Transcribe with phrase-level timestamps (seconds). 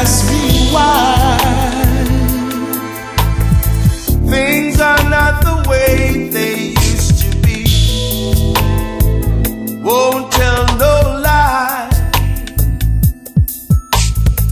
[0.00, 1.38] Ask me why.
[4.34, 6.56] Things are not the way they
[6.90, 7.60] used to be.
[9.82, 10.94] Won't tell no
[11.28, 11.90] lie.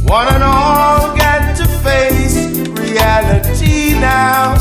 [0.04, 2.36] One and all got to face
[2.84, 4.54] reality now.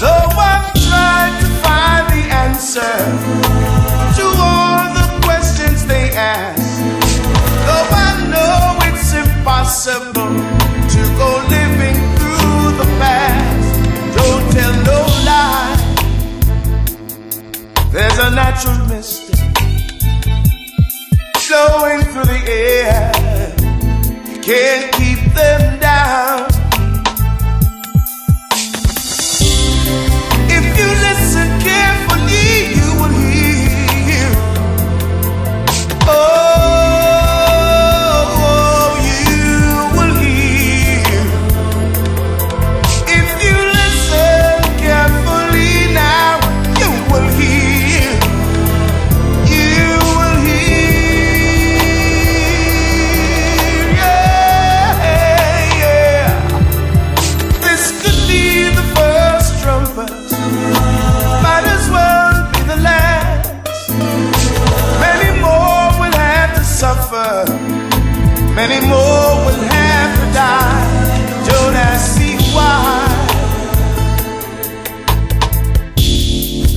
[0.00, 3.19] Though I've tried to find the answer
[17.92, 19.40] There's a natural mystic
[21.50, 23.12] flowing through the air.
[24.32, 26.49] You can't keep them down.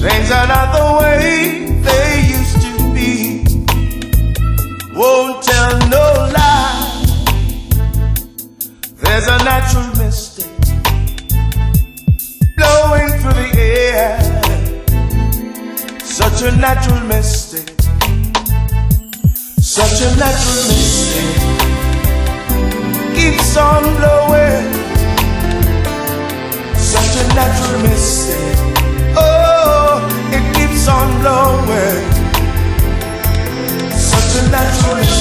[0.03, 3.11] Things are not the way they used to be.
[4.93, 6.05] Won't tell no
[6.35, 7.05] lie.
[9.01, 10.51] There's a natural mystic
[12.57, 13.49] blowing through the
[13.95, 14.19] air.
[16.03, 17.69] Such a natural mystic.
[19.61, 21.29] Such a natural mystic
[23.15, 24.67] keeps on blowing.
[26.75, 28.41] Such a natural mystic.
[29.15, 29.42] Oh,
[30.85, 32.11] sun blowing,
[33.89, 35.12] such a natural.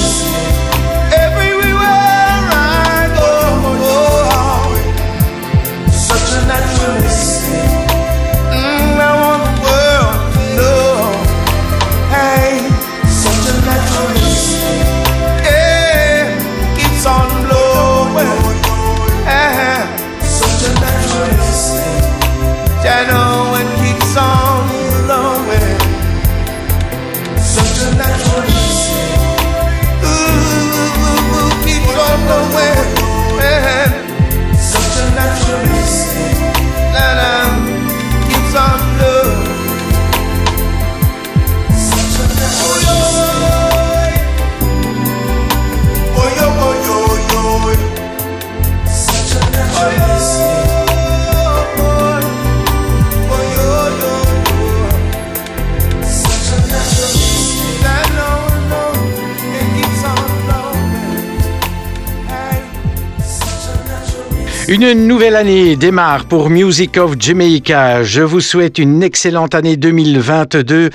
[64.73, 68.01] Une nouvelle année démarre pour Music of Jamaica.
[68.01, 70.89] Je vous souhaite une excellente année 2022.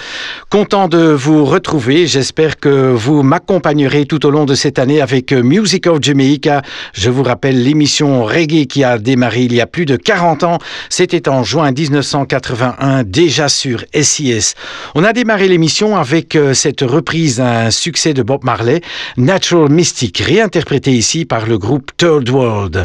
[0.50, 2.08] Content de vous retrouver.
[2.08, 6.62] J'espère que vous m'accompagnerez tout au long de cette année avec Music of Jamaica.
[6.92, 10.58] Je vous rappelle l'émission Reggae qui a démarré il y a plus de 40 ans.
[10.88, 14.54] C'était en juin 1981, déjà sur SIS.
[14.96, 18.80] On a démarré l'émission avec euh, cette reprise un succès de Bob Marley,
[19.16, 22.84] Natural Mystic, réinterprété ici par le groupe Third World.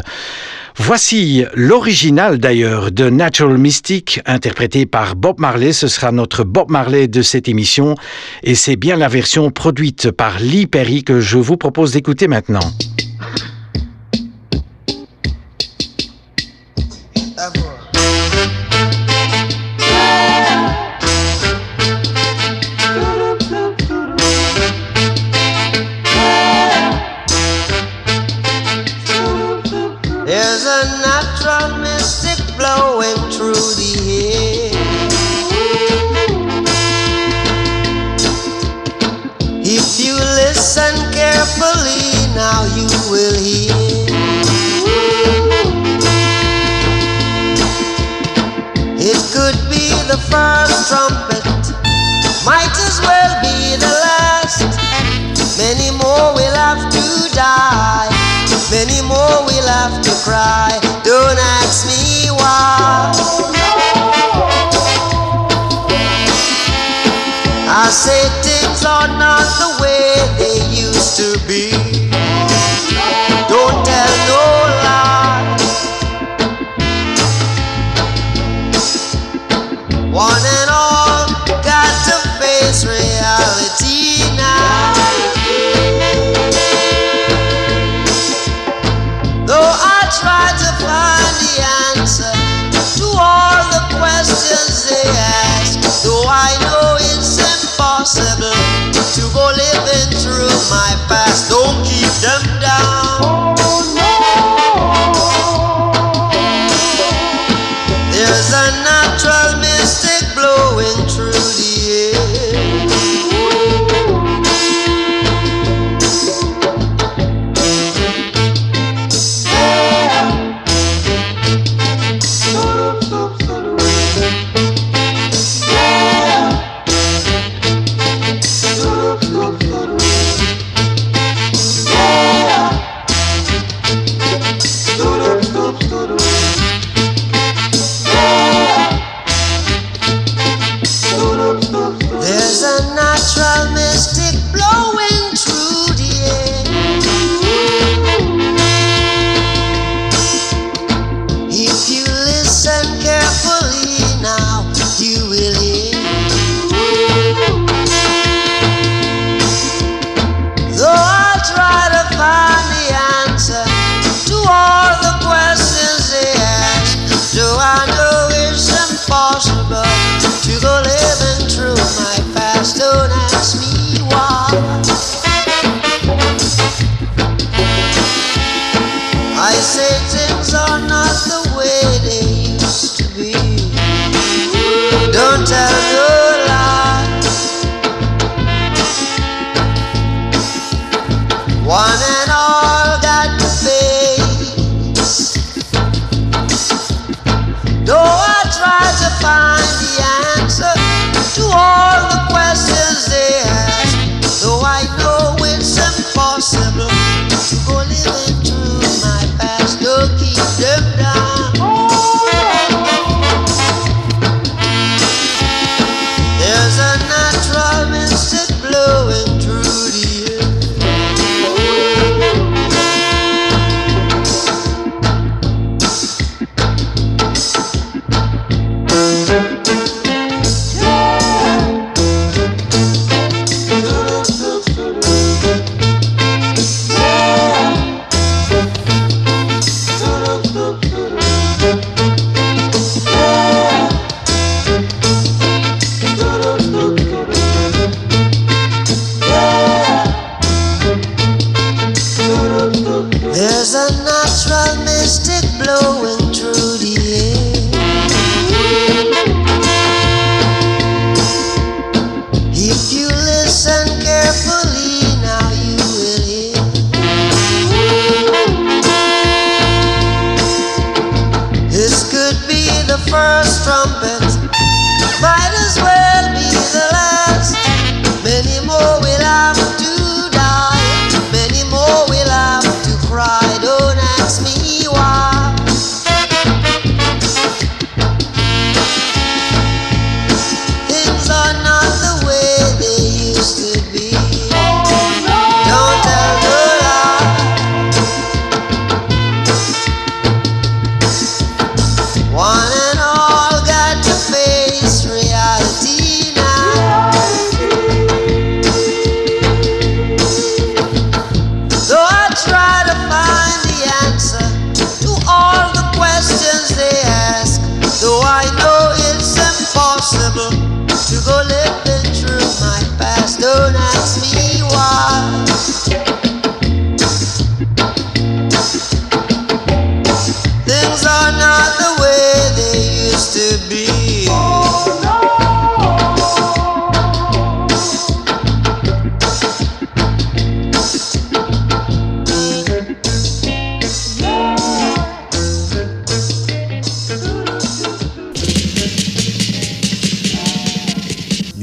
[0.76, 5.72] Voici l'original d'ailleurs de Natural Mystic, interprété par Bob Marley.
[5.72, 7.94] Ce sera notre Bob Marley de cette émission.
[8.42, 12.72] Et c'est bien la version produite par Lee Perry que je vous propose d'écouter maintenant.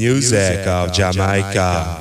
[0.01, 2.00] Music of Jamaica.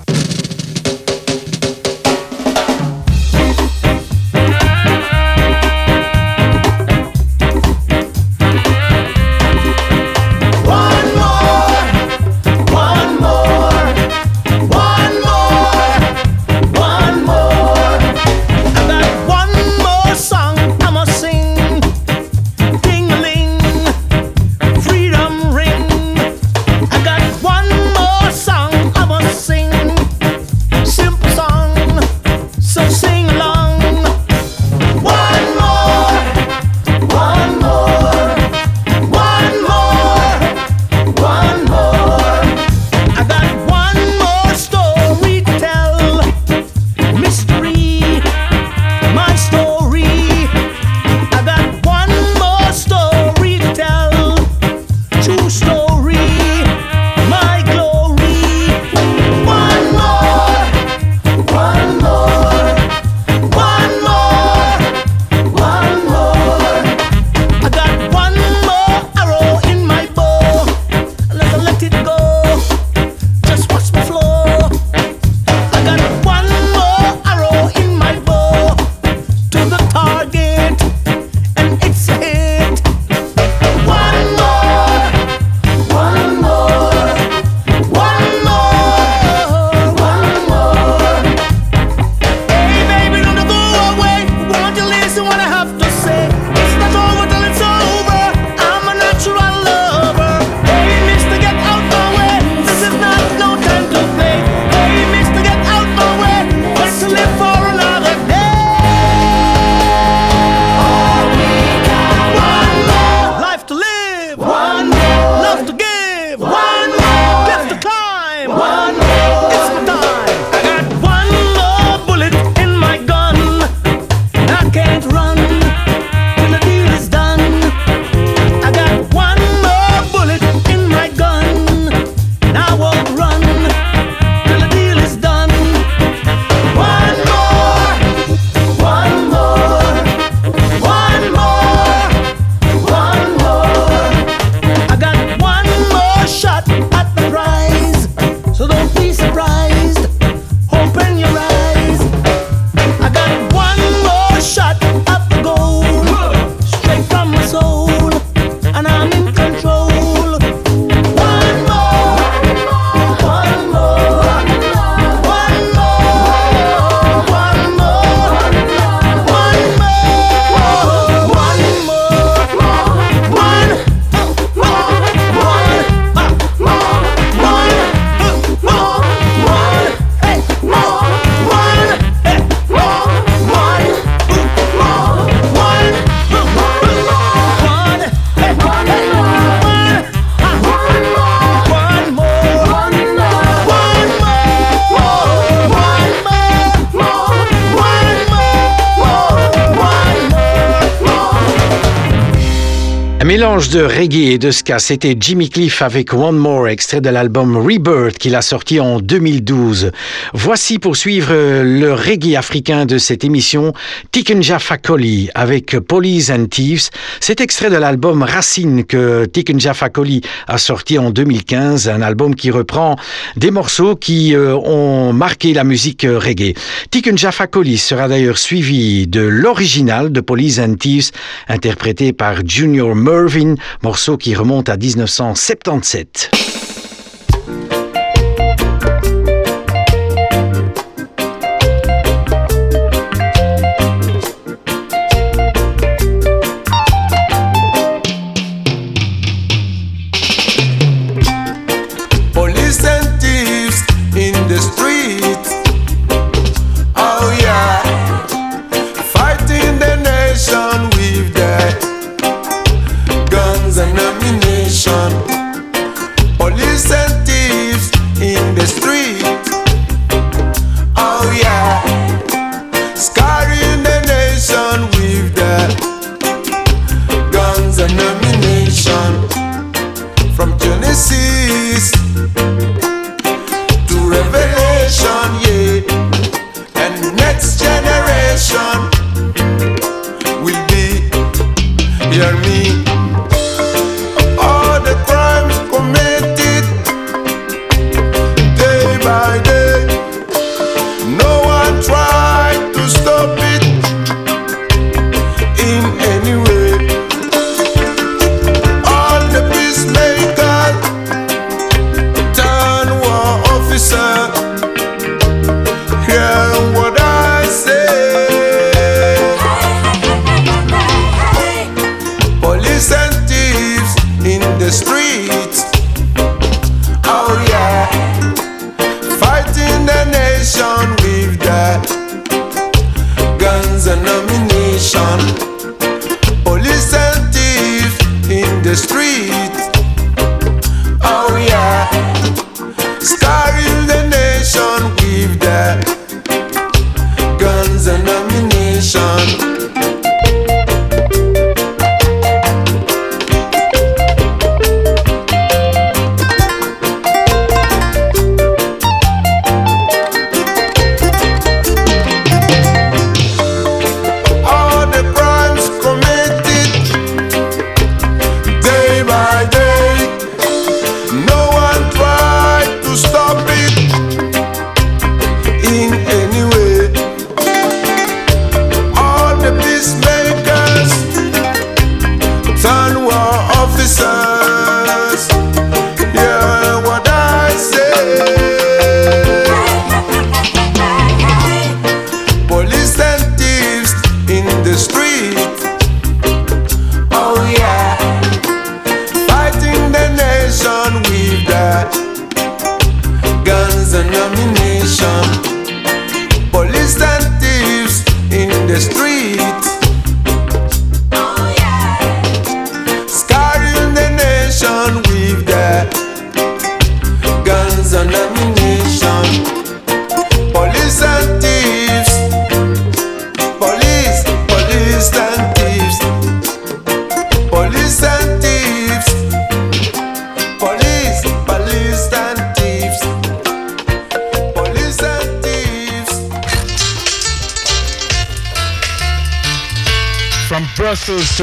[203.69, 208.17] De reggae et de ska, c'était Jimmy Cliff avec One More, extrait de l'album Rebirth
[208.17, 209.91] qu'il a sorti en 2012.
[210.33, 213.75] Voici pour suivre le reggae africain de cette émission,
[214.13, 216.89] Tikenja Fakoli avec Police and Thieves.
[217.21, 222.51] C'est extrait de l'album Racine que Tikenja Fakoli a sorti en 2015, un album qui
[222.51, 222.97] reprend
[223.37, 226.55] des morceaux qui euh, ont marqué la musique reggae.
[226.91, 231.11] Tikenja Fakoli sera d'ailleurs suivi de l'original de Police and Thieves,
[231.49, 233.50] interprété par Junior Murphy
[233.83, 236.60] morceau qui remonte à 1977.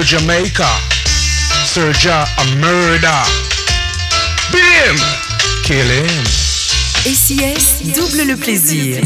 [0.08, 0.70] Jamaica,
[1.66, 3.10] Serja a murder.
[4.54, 4.96] Bim!
[5.66, 6.24] Kill him.
[7.06, 7.36] Et si
[7.94, 9.02] double le plaisir.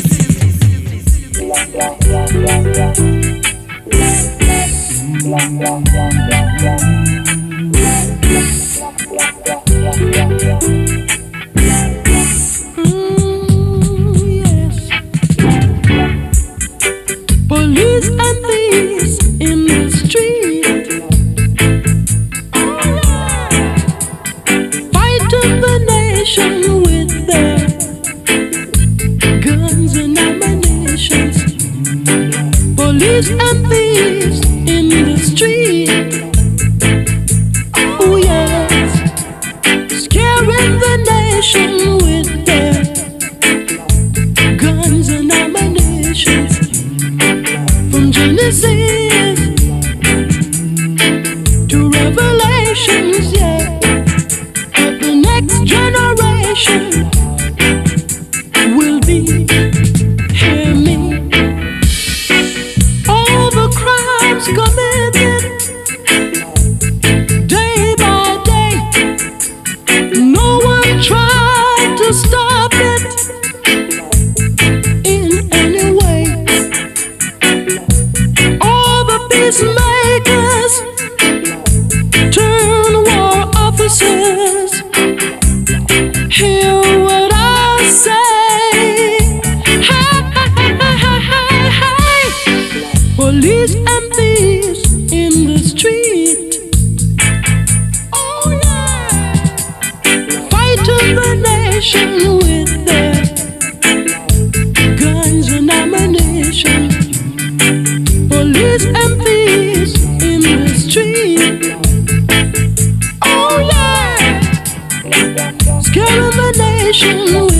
[116.93, 117.50] 寻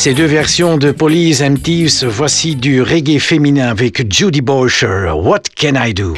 [0.00, 5.10] ces deux versions de Police and Thieves, voici du reggae féminin avec Judy Bosher.
[5.14, 6.14] What can I do?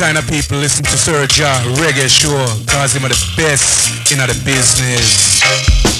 [0.00, 5.99] Sir Ja Reggae Show, cause him are the best in the business.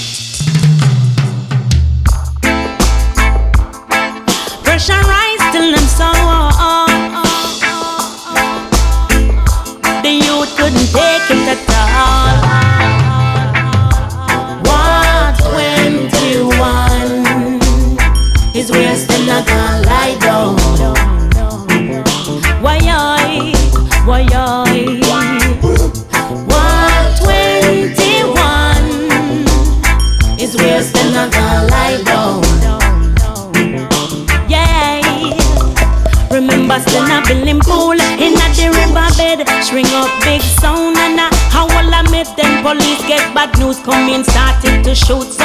[44.23, 45.40] Started to shoot.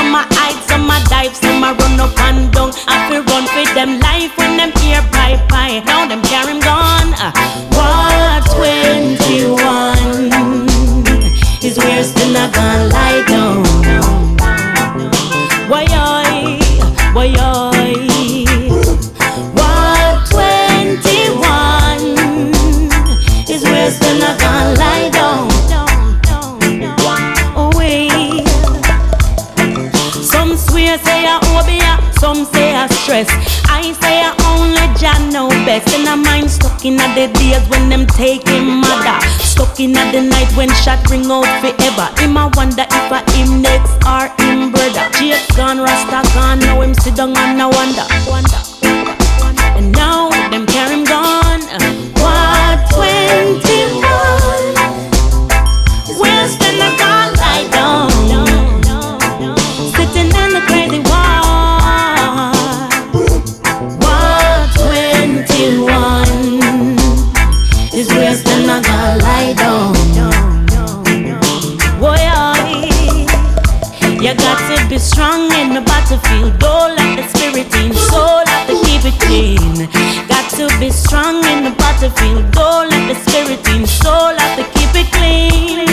[33.24, 33.62] Stress.
[33.68, 35.88] I say I only Jah know best.
[35.94, 39.18] And I mind stuck in the days when them taking mother.
[39.40, 42.08] Stuck in the night when shot ring out forever.
[42.20, 45.08] Him I wonder if I him next or him brother.
[45.18, 48.06] Jake gone, Rasta gone, now him sit down and I wonder.
[49.76, 50.95] And now them carry
[74.96, 76.58] be strong in the battlefield.
[76.58, 79.88] Don't let the spirit in, soul have to keep it clean.
[80.26, 82.50] Got to be strong in the battlefield.
[82.52, 85.85] Don't let the spirit in, soul have to keep it clean.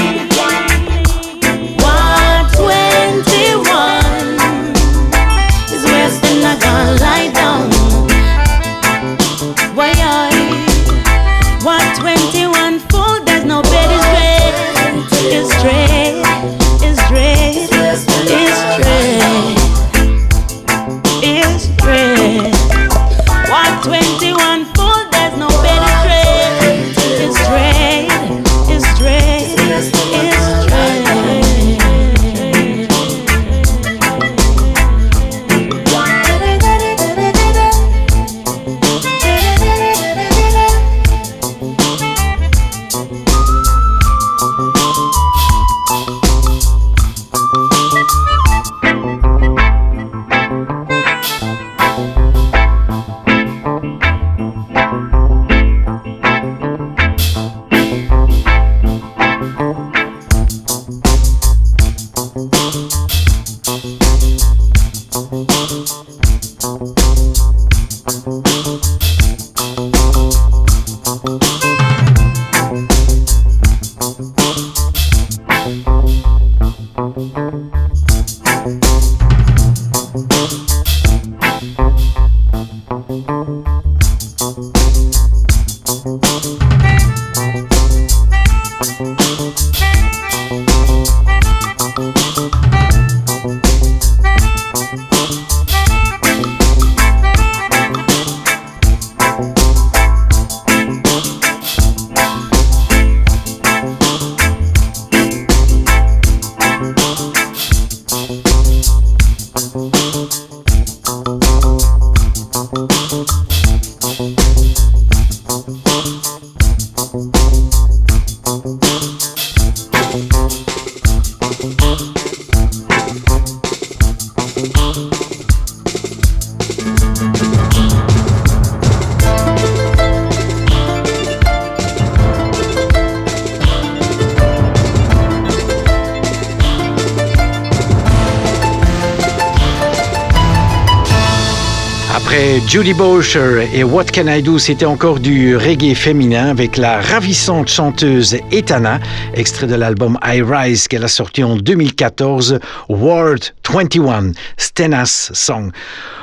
[142.73, 147.67] Judy Boucher et What Can I Do, c'était encore du reggae féminin avec la ravissante
[147.67, 148.99] chanteuse Etana,
[149.35, 152.57] extrait de l'album I Rise qu'elle a sorti en 2014,
[152.89, 155.71] World 21, Stenas Song.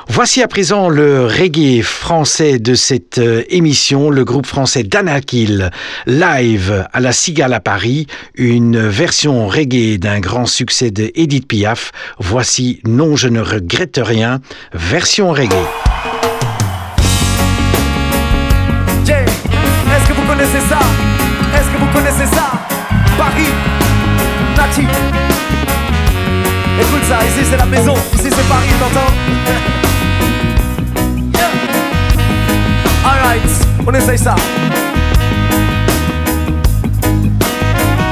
[0.09, 5.71] Voici à présent le reggae français de cette euh, émission, le groupe français Danakil,
[6.05, 11.93] live à la Cigale à Paris, une version reggae d'un grand succès de Edith Piaf.
[12.19, 14.41] Voici Non, je ne regrette rien,
[14.73, 15.90] version reggae.
[20.31, 20.79] Connaissez ça?
[21.53, 22.51] Est-ce que vous connaissez ça?
[23.17, 23.49] Paris,
[24.55, 24.87] Nati.
[26.79, 29.11] Écoute ça, ici c'est la maison, ici c'est Paris, t'entends?
[31.33, 31.49] Yeah.
[33.05, 33.51] Alright,
[33.85, 34.35] on essaye ça.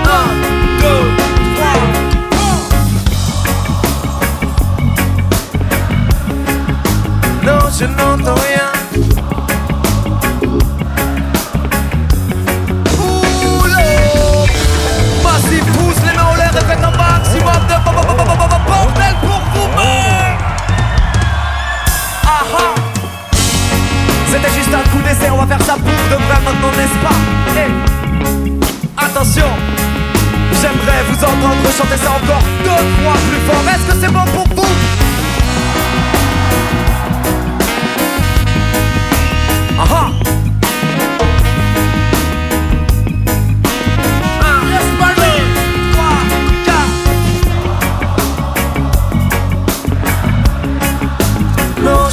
[0.06, 0.26] Un,
[0.82, 1.04] deux,
[1.56, 1.80] trois.
[7.46, 8.69] Non, je n'entends rien.
[19.22, 20.38] pour vous-même.
[22.26, 22.74] Ah, ah.
[24.32, 27.18] C'était juste un coup d'essai, on va faire ça pour de vrai maintenant, n'est-ce pas?
[27.56, 27.72] Hey.
[28.98, 29.50] Attention,
[30.62, 33.64] j'aimerais vous entendre chanter ça encore deux fois plus fort.
[33.74, 34.74] Est-ce que c'est bon pour vous?
[39.80, 40.10] Ah,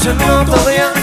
[0.06, 0.95] je n'entends rien.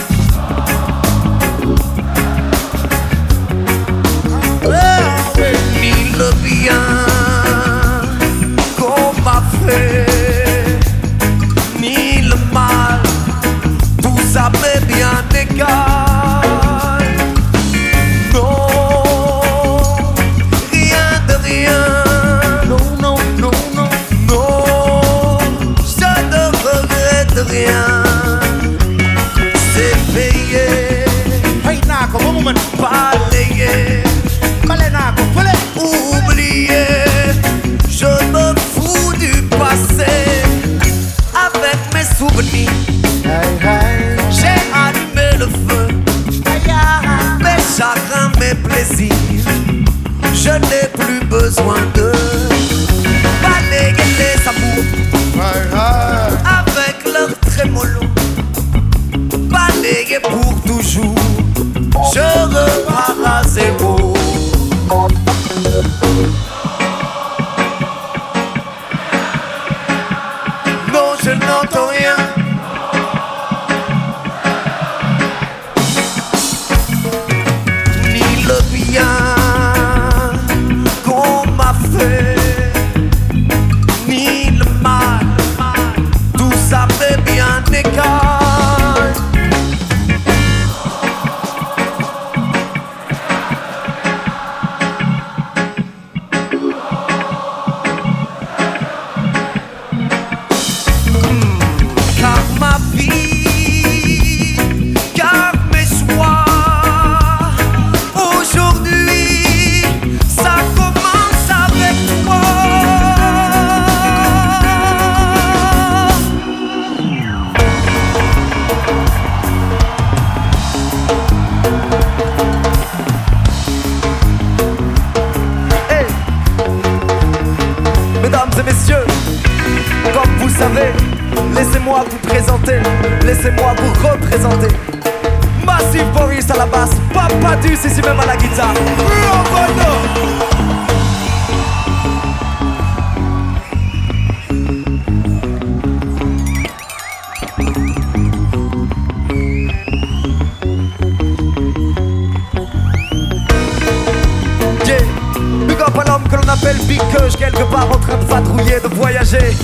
[156.34, 159.56] que l'on appelle biqueuse quelque part en train de vadrouiller, de voyager.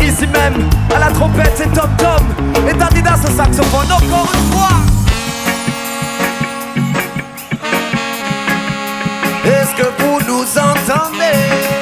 [0.00, 4.52] Et ici même, à la trompette, c'est Tom Tom et Dadidas au saxophone, encore une
[4.52, 4.68] fois.
[9.44, 11.77] Est-ce que vous nous entendez?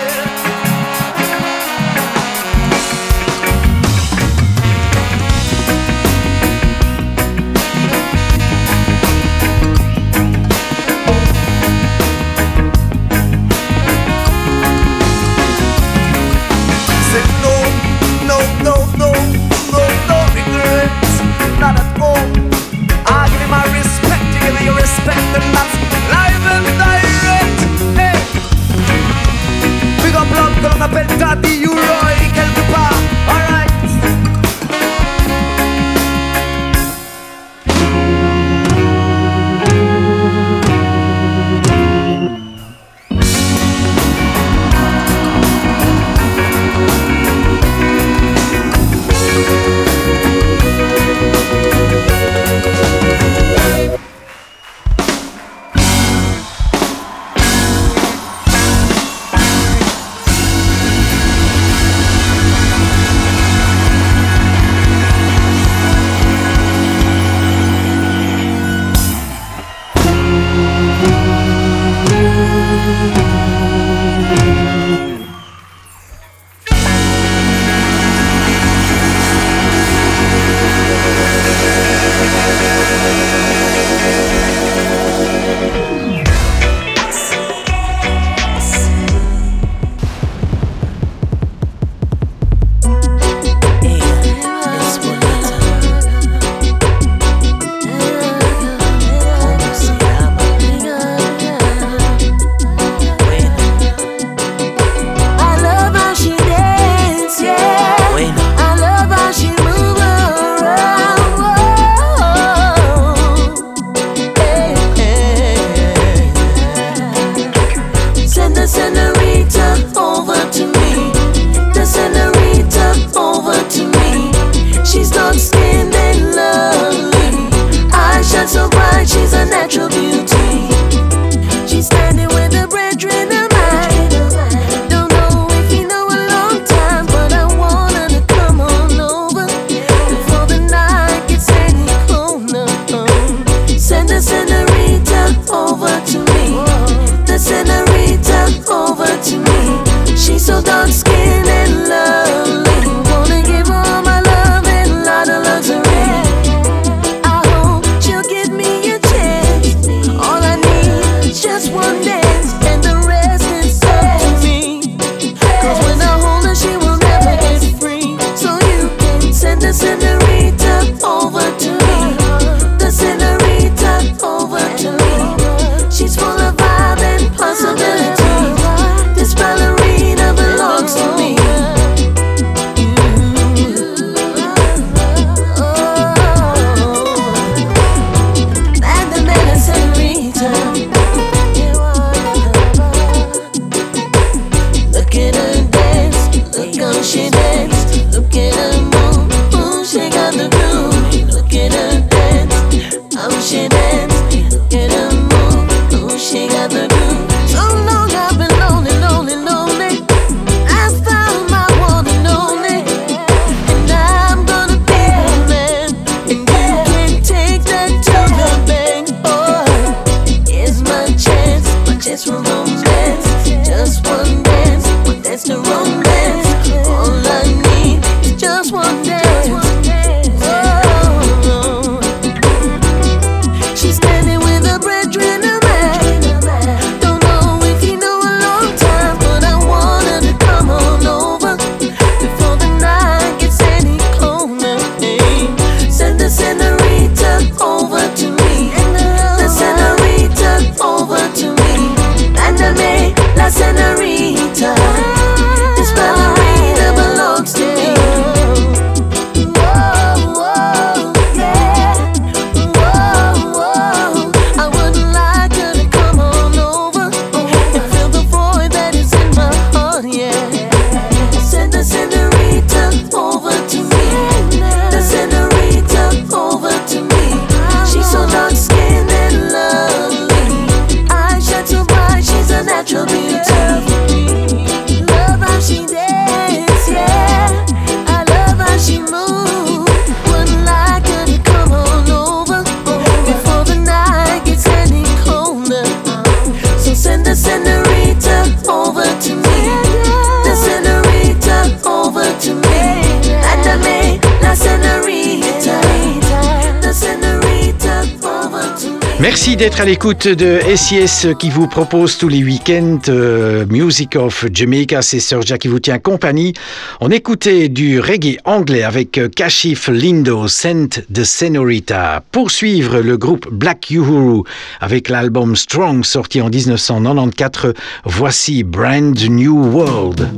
[309.59, 315.01] D'être à l'écoute de SIS qui vous propose tous les week-ends euh, Music of Jamaica.
[315.01, 316.53] C'est Sir Jack qui vous tient compagnie.
[317.01, 322.23] On écoutait du reggae anglais avec euh, Kashif Lindo, Saint de Senorita.
[322.33, 324.43] Poursuivre le groupe Black Uhuru
[324.81, 327.73] avec l'album Strong sorti en 1994.
[328.05, 330.29] Voici Brand New World.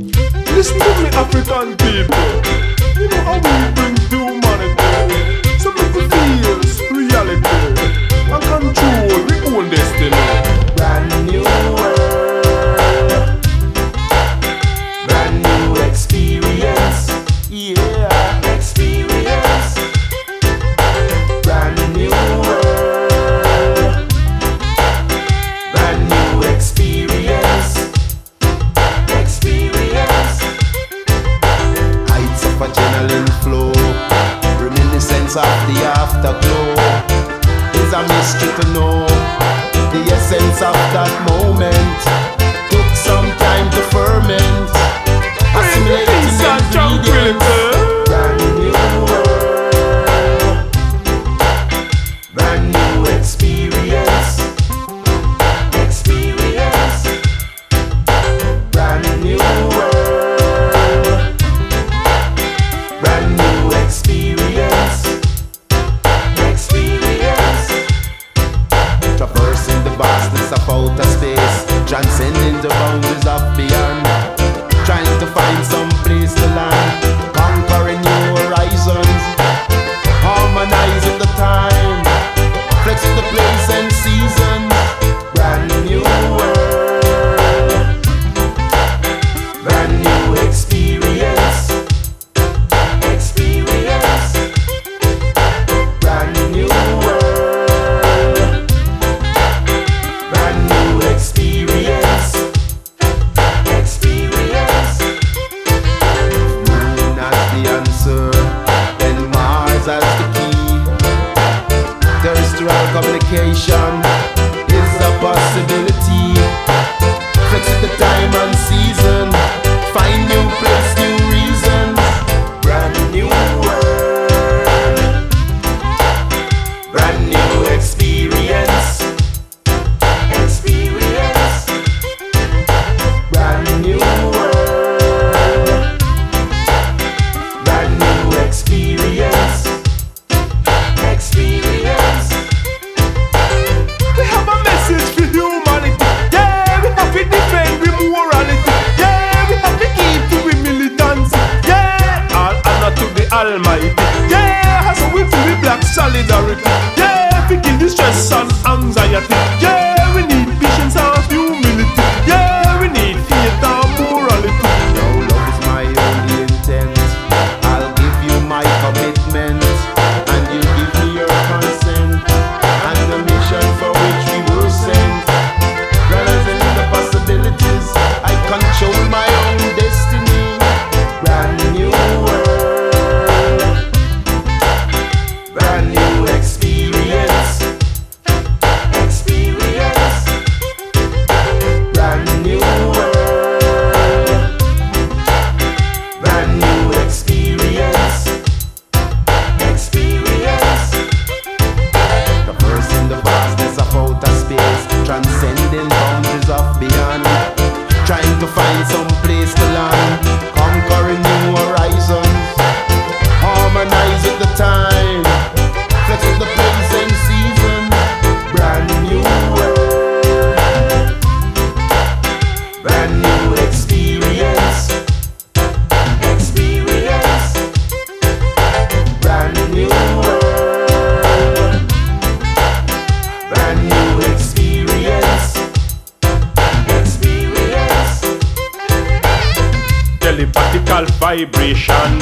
[241.29, 242.13] vibration.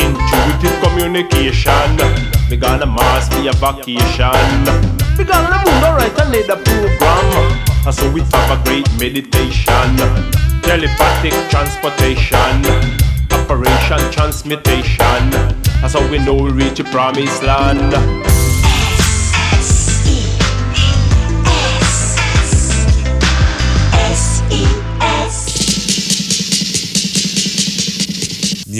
[0.00, 1.90] Intuitive communication.
[2.48, 4.60] We gonna mass be a vacation.
[5.18, 7.26] We gonna move right another program.
[7.84, 9.88] And so we have a great meditation.
[10.62, 12.64] Telepathic transportation.
[13.30, 15.22] Operation transmutation.
[15.82, 17.92] That's how we know we reach the promised land.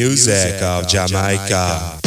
[0.01, 1.98] music of Jamaica.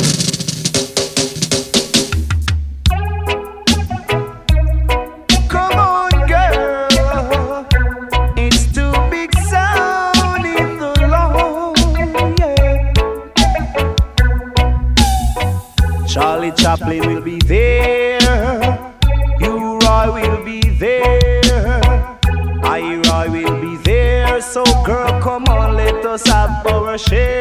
[16.07, 18.19] Charlie Chaplin will be there.
[19.39, 21.41] You Roy will be there.
[22.63, 24.41] I Roy will be there.
[24.41, 27.32] So girl, come on, let us have our share.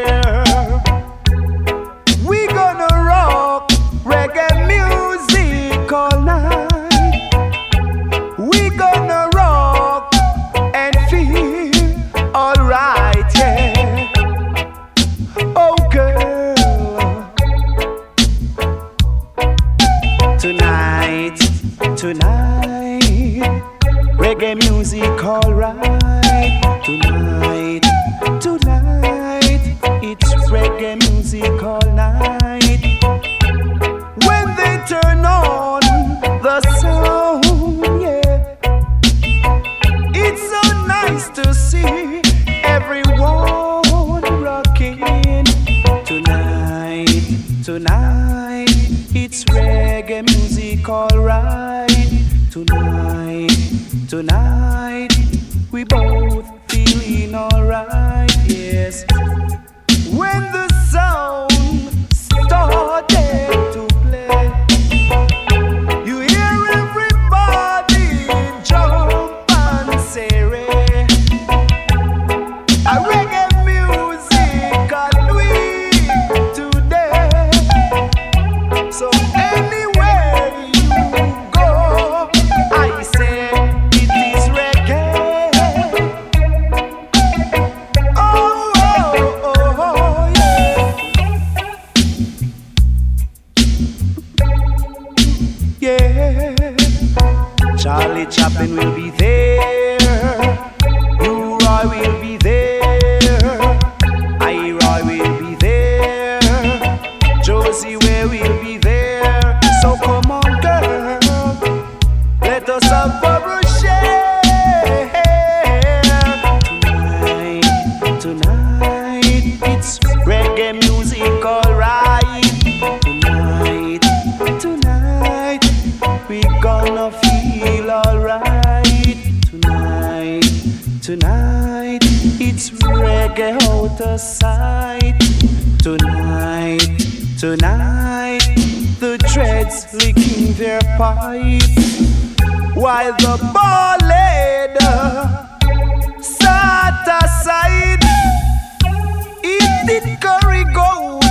[150.20, 151.22] curry goat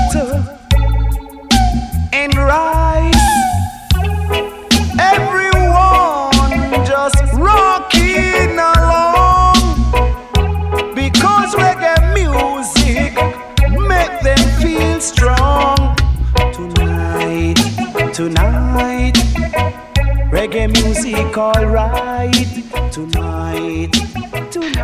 [2.13, 3.15] and rice.
[4.99, 9.55] Everyone just rocking along
[10.95, 13.13] because reggae music
[13.79, 15.95] make them feel strong.
[16.53, 17.55] Tonight,
[18.13, 19.13] tonight,
[20.31, 22.47] reggae music, alright.
[22.91, 24.00] Tonight.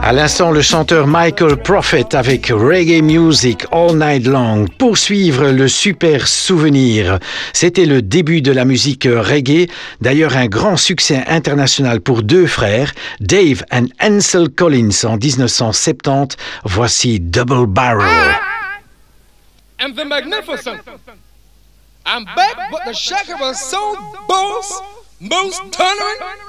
[0.07, 6.29] À l'instant, le chanteur Michael Prophet avec Reggae Music All Night Long poursuivre le super
[6.29, 7.19] souvenir.
[7.51, 12.93] C'était le début de la musique reggae, d'ailleurs un grand succès international pour deux frères,
[13.19, 16.37] Dave and Ansel Collins en 1970.
[16.63, 18.07] Voici Double Barrel.
[18.07, 18.39] Ah!
[19.81, 20.79] And the magnificent.
[22.05, 23.77] I'm back, but the shaker was so
[24.39, 24.73] most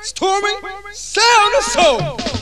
[0.05, 0.59] storming,
[0.93, 2.39] sound of soul.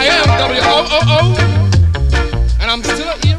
[0.00, 1.22] I am W O O O,
[2.60, 3.37] and I'm still here.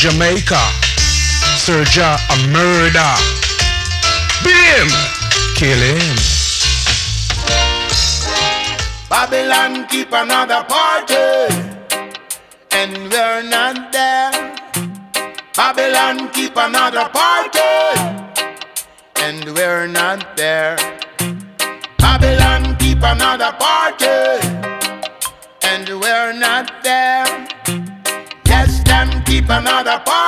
[0.00, 0.56] Jamaica.
[1.60, 3.12] Serja a murder.
[4.42, 4.88] Beat him.
[5.54, 6.16] Kill him.
[9.10, 11.84] Babylon keep another party.
[12.72, 14.32] And we're not there.
[15.54, 17.60] Babylon keep another party.
[19.16, 20.78] And we're not there.
[21.98, 24.48] Babylon keep another party.
[25.62, 27.19] And we're not there.
[29.42, 30.19] pra nada pá.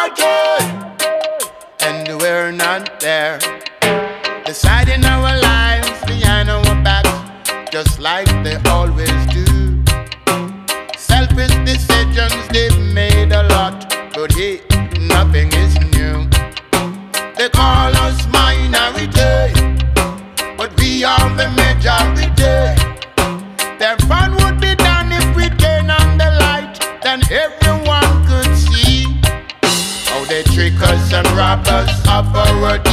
[31.72, 32.91] us have a word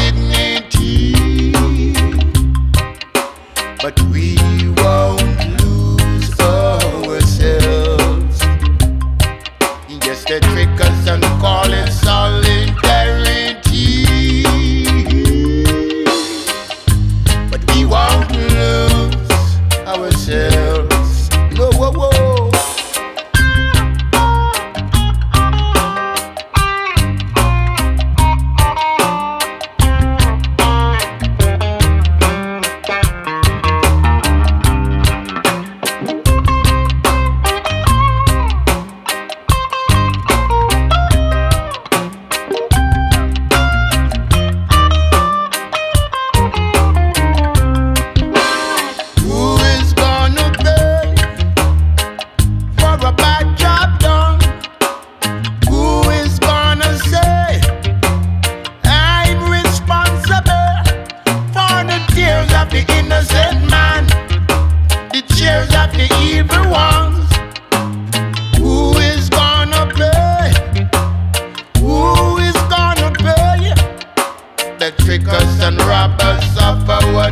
[75.10, 77.32] trick us and rob us of our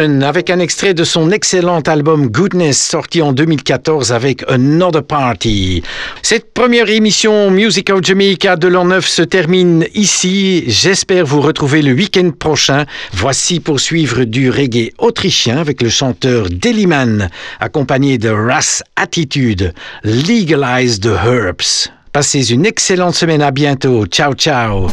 [0.00, 5.82] Avec un extrait de son excellent album Goodness sorti en 2014 avec Another Party.
[6.22, 10.64] Cette première émission Music of Jamaica de l'an 9 se termine ici.
[10.68, 12.86] J'espère vous retrouver le week-end prochain.
[13.12, 17.28] Voici pour suivre du reggae autrichien avec le chanteur Deliman
[17.60, 21.90] accompagné de Ras Attitude, Legalize the Herbs.
[22.10, 24.06] Passez une excellente semaine à bientôt.
[24.06, 24.88] Ciao ciao.